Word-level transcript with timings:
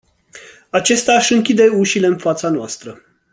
Acesta 0.69 1.13
își 1.13 1.33
închide 1.33 1.67
ușile 1.67 2.07
în 2.07 2.17
fața 2.17 2.49
noastră”. 2.49 3.01